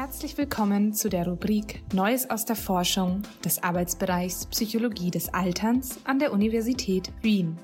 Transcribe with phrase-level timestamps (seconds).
[0.00, 6.20] Herzlich willkommen zu der Rubrik Neues aus der Forschung des Arbeitsbereichs Psychologie des Alterns an
[6.20, 7.58] der Universität Wien.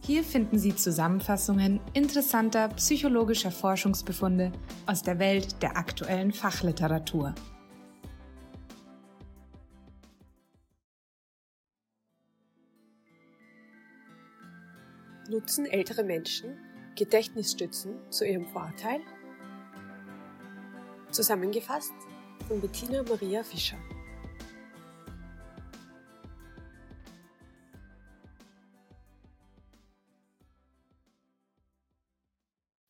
[0.00, 4.50] Hier finden Sie Zusammenfassungen interessanter psychologischer Forschungsbefunde
[4.86, 7.34] aus der Welt der aktuellen Fachliteratur.
[15.28, 16.56] Nutzen ältere Menschen
[16.96, 19.00] Gedächtnisstützen zu ihrem Vorteil?
[21.14, 21.94] Zusammengefasst
[22.48, 23.78] von Bettina Maria Fischer.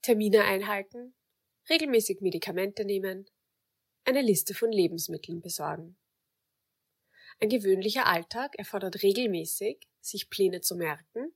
[0.01, 1.15] Termine einhalten,
[1.69, 3.29] regelmäßig Medikamente nehmen,
[4.07, 5.99] eine Liste von Lebensmitteln besorgen.
[7.41, 11.35] Ein gewöhnlicher Alltag erfordert regelmäßig, sich Pläne zu merken,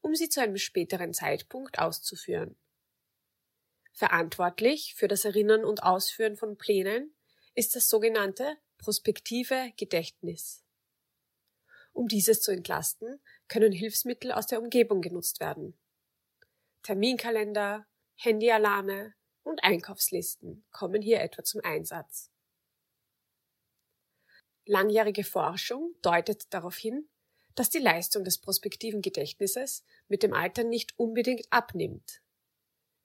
[0.00, 2.56] um sie zu einem späteren Zeitpunkt auszuführen.
[3.94, 7.14] Verantwortlich für das Erinnern und Ausführen von Plänen
[7.54, 10.64] ist das sogenannte prospektive Gedächtnis.
[11.92, 15.78] Um dieses zu entlasten, können Hilfsmittel aus der Umgebung genutzt werden.
[16.82, 17.86] Terminkalender,
[18.16, 19.14] Handyalarme
[19.44, 22.32] und Einkaufslisten kommen hier etwa zum Einsatz.
[24.66, 27.08] Langjährige Forschung deutet darauf hin,
[27.54, 32.23] dass die Leistung des prospektiven Gedächtnisses mit dem Alter nicht unbedingt abnimmt.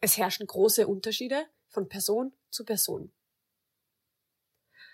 [0.01, 3.11] Es herrschen große Unterschiede von Person zu Person.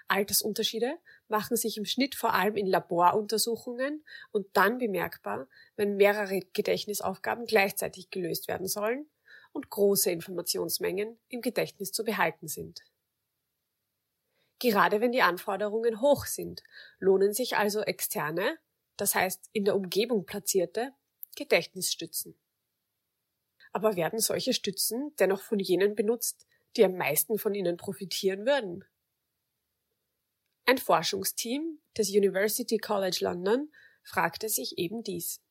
[0.08, 7.45] Altersunterschiede machen sich im Schnitt vor allem in Laboruntersuchungen und dann bemerkbar, wenn mehrere Gedächtnisaufgaben
[7.45, 9.09] gleichzeitig gelöst werden sollen
[9.52, 12.81] und große Informationsmengen im Gedächtnis zu behalten sind.
[14.59, 16.64] Gerade wenn die Anforderungen hoch sind,
[17.00, 18.58] lohnen sich also externe,
[18.97, 20.94] das heißt in der Umgebung platzierte,
[21.36, 22.38] Gedächtnisstützen.
[23.76, 28.86] Aber werden solche Stützen dennoch von jenen benutzt, die am meisten von ihnen profitieren würden?
[30.66, 33.69] Ein Forschungsteam des University College London
[34.02, 35.41] fragte sich eben dies.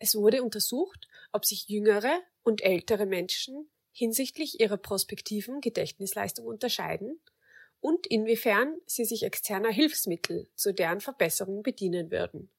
[0.00, 7.22] Es wurde untersucht, ob sich jüngere und ältere Menschen hinsichtlich ihrer prospektiven Gedächtnisleistung unterscheiden
[7.78, 12.50] und inwiefern sie sich externer Hilfsmittel zu deren Verbesserung bedienen würden.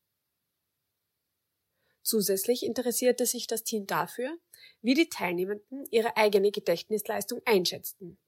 [2.03, 4.37] Zusätzlich interessierte sich das Team dafür,
[4.81, 8.19] wie die Teilnehmenden ihre eigene Gedächtnisleistung einschätzten,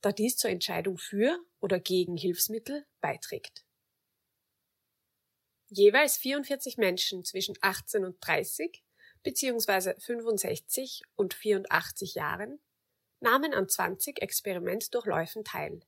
[0.00, 3.64] da dies zur Entscheidung für oder gegen Hilfsmittel beiträgt.
[5.68, 8.82] Jeweils 44 Menschen zwischen 18 und 30
[9.22, 10.00] bzw.
[10.00, 12.58] 65 und 84 Jahren
[13.20, 15.80] nahmen an 20 Experimentdurchläufen teil.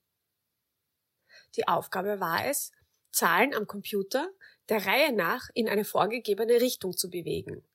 [1.57, 2.73] Die Aufgabe war es,
[3.13, 4.31] Zahlen am Computer
[4.71, 7.67] der Reihe nach in eine vorgegebene Richtung zu bewegen,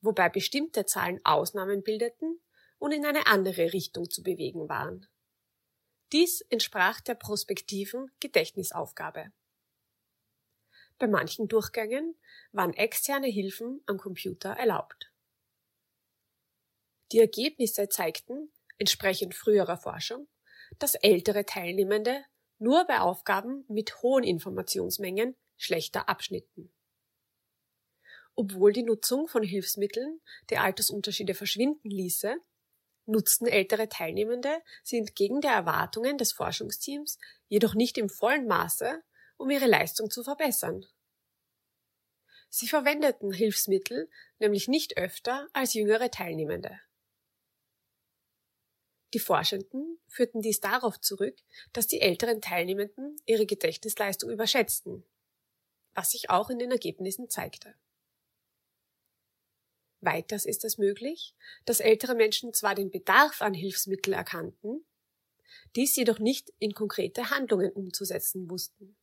[0.00, 2.40] wobei bestimmte Zahlen Ausnahmen bildeten
[2.78, 5.06] und in eine andere Richtung zu bewegen waren.
[6.12, 9.32] Dies entsprach der prospektiven Gedächtnisaufgabe.
[10.98, 12.16] Bei manchen Durchgängen
[12.52, 15.12] waren externe Hilfen am Computer erlaubt.
[17.10, 20.28] Die Ergebnisse zeigten, entsprechend früherer Forschung,
[20.78, 22.24] dass ältere Teilnehmende
[22.58, 26.72] nur bei Aufgaben mit hohen Informationsmengen schlechter abschnitten.
[28.34, 30.20] Obwohl die Nutzung von Hilfsmitteln
[30.50, 32.36] die Altersunterschiede verschwinden ließe,
[33.06, 37.18] nutzten ältere Teilnehmende sie entgegen der Erwartungen des Forschungsteams
[37.48, 39.02] jedoch nicht im vollen Maße
[39.36, 40.86] um ihre Leistung zu verbessern.
[42.48, 44.08] Sie verwendeten Hilfsmittel
[44.38, 46.80] nämlich nicht öfter als jüngere Teilnehmende.
[49.14, 51.36] Die Forschenden führten dies darauf zurück,
[51.72, 55.04] dass die älteren Teilnehmenden ihre Gedächtnisleistung überschätzten,
[55.94, 57.74] was sich auch in den Ergebnissen zeigte.
[60.00, 64.84] Weiters ist es möglich, dass ältere Menschen zwar den Bedarf an Hilfsmitteln erkannten,
[65.76, 68.96] dies jedoch nicht in konkrete Handlungen umzusetzen wussten.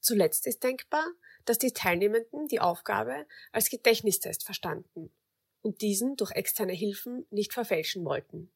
[0.00, 1.06] Zuletzt ist denkbar,
[1.44, 5.12] dass die Teilnehmenden die Aufgabe als Gedächtnistest verstanden
[5.62, 8.52] und diesen durch externe Hilfen nicht verfälschen wollten.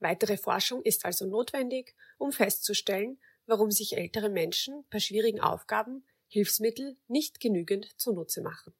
[0.00, 6.98] Weitere Forschung ist also notwendig, um festzustellen, warum sich ältere Menschen bei schwierigen Aufgaben Hilfsmittel
[7.08, 8.74] nicht genügend zunutze machen.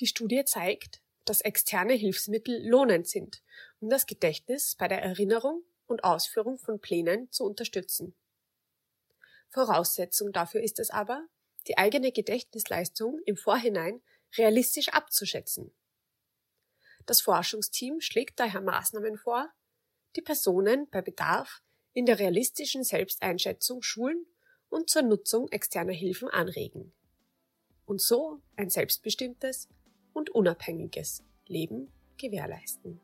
[0.00, 3.40] Die Studie zeigt, dass externe Hilfsmittel lohnend sind,
[3.78, 8.16] um das Gedächtnis bei der Erinnerung und Ausführung von Plänen zu unterstützen.
[9.48, 11.24] Voraussetzung dafür ist es aber,
[11.68, 14.02] die eigene Gedächtnisleistung im Vorhinein
[14.36, 15.72] realistisch abzuschätzen.
[17.06, 19.52] Das Forschungsteam schlägt daher Maßnahmen vor,
[20.16, 21.62] die Personen bei Bedarf
[21.94, 24.26] in der realistischen Selbsteinschätzung schulen
[24.68, 26.92] und zur Nutzung externer Hilfen anregen.
[27.84, 29.68] Und so ein selbstbestimmtes
[30.12, 33.00] und unabhängiges Leben gewährleisten.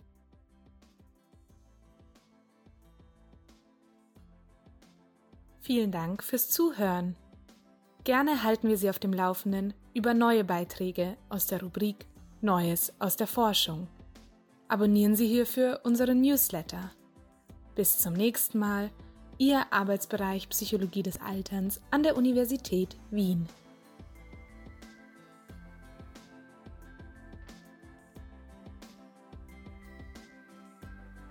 [5.61, 7.15] Vielen Dank fürs Zuhören.
[8.05, 12.07] Gerne halten wir Sie auf dem Laufenden über neue Beiträge aus der Rubrik
[12.41, 13.89] Neues aus der Forschung.
[14.69, 16.93] Abonnieren Sie hierfür unseren Newsletter.
[17.79, 18.91] Bis zum nächsten Mal,
[19.39, 23.47] Ihr Arbeitsbereich Psychologie des Alterns an der Universität Wien.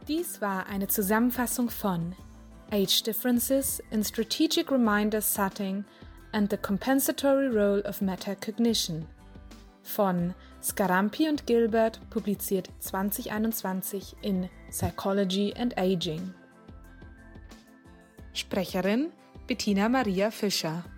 [0.08, 2.16] Dies war eine Zusammenfassung von
[2.72, 5.84] Age Differences in Strategic Reminder Setting
[6.32, 9.06] and the Compensatory Role of Metacognition
[9.88, 16.34] von Scarampi und Gilbert, publiziert 2021 in Psychology and Aging.
[18.38, 19.10] Sprecherin
[19.48, 20.97] Bettina Maria Fischer